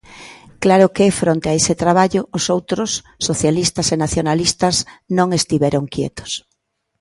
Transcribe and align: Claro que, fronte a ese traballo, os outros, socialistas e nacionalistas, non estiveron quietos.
Claro 0.63 0.87
que, 0.95 1.15
fronte 1.21 1.47
a 1.49 1.55
ese 1.59 1.73
traballo, 1.83 2.21
os 2.37 2.45
outros, 2.55 2.89
socialistas 3.27 3.87
e 3.93 3.95
nacionalistas, 4.05 4.75
non 5.17 5.27
estiveron 5.39 5.83
quietos. 5.93 6.31